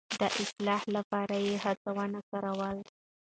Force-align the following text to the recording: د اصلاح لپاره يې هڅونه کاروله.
د 0.19 0.21
اصلاح 0.43 0.81
لپاره 0.95 1.35
يې 1.45 1.55
هڅونه 1.65 2.19
کاروله. 2.29 2.83